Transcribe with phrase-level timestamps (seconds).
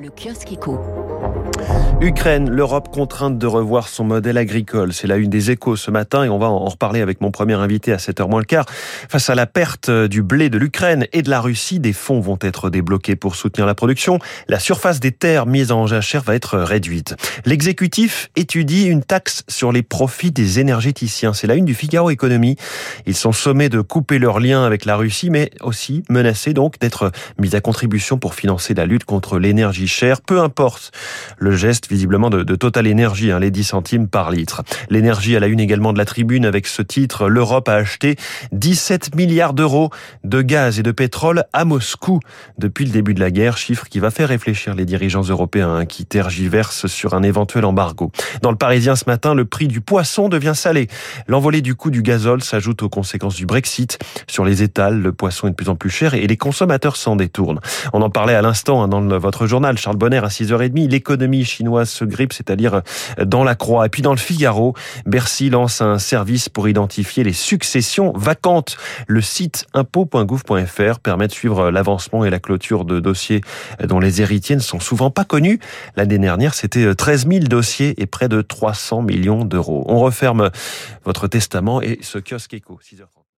[0.00, 0.78] Le kiosque éco.
[2.00, 4.92] Ukraine, l'Europe contrainte de revoir son modèle agricole.
[4.92, 7.54] C'est la une des échos ce matin et on va en reparler avec mon premier
[7.54, 8.66] invité à 7h moins le quart.
[8.68, 12.38] Face à la perte du blé de l'Ukraine et de la Russie, des fonds vont
[12.40, 14.20] être débloqués pour soutenir la production.
[14.46, 17.16] La surface des terres mises en jachère va être réduite.
[17.44, 21.32] L'exécutif étudie une taxe sur les profits des énergéticiens.
[21.32, 22.54] C'est la une du Figaro Économie.
[23.06, 27.10] Ils sont sommés de couper leurs liens avec la Russie, mais aussi menacés donc d'être
[27.40, 30.92] mis à contribution pour financer la lutte contre l'énergie cher, peu importe
[31.38, 34.62] le geste visiblement de, Total Énergie, hein, les 10 centimes par litre.
[34.90, 38.16] L'énergie à la une également de la tribune avec ce titre, l'Europe a acheté
[38.52, 39.90] 17 milliards d'euros
[40.24, 42.20] de gaz et de pétrole à Moscou
[42.58, 45.86] depuis le début de la guerre, chiffre qui va faire réfléchir les dirigeants européens hein,
[45.86, 48.10] qui tergiversent sur un éventuel embargo.
[48.42, 50.88] Dans le Parisien ce matin, le prix du poisson devient salé.
[51.26, 53.98] L'envolée du coût du gazole s'ajoute aux conséquences du Brexit.
[54.28, 57.16] Sur les étals, le poisson est de plus en plus cher et les consommateurs s'en
[57.16, 57.60] détournent.
[57.92, 60.88] On en parlait à l'instant hein, dans votre journal, Charles Bonner, à 6h30.
[60.88, 62.82] L'économie chinoise se grippe, c'est-à-dire
[63.24, 63.86] dans la croix.
[63.86, 64.74] Et puis dans le Figaro,
[65.06, 68.76] Bercy lance un service pour identifier les successions vacantes.
[69.06, 73.40] Le site impôt.gouv.fr permet de suivre l'avancement et la clôture de dossiers
[73.82, 75.58] dont les héritiers ne sont souvent pas connus.
[75.96, 79.84] L'année dernière, c'était 13 000 dossiers et près de 300 millions d'euros.
[79.86, 80.50] On referme
[81.04, 82.78] votre testament et ce kiosque éco.
[82.82, 83.18] 6h30.